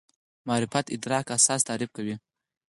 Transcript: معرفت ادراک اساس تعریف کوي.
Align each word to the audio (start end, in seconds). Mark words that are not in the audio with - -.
معرفت 0.47 0.85
ادراک 0.95 1.25
اساس 1.37 1.61
تعریف 1.69 1.89
کوي. 1.97 2.15